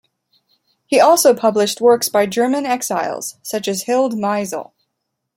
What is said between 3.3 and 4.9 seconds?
such as Hilde Meisel.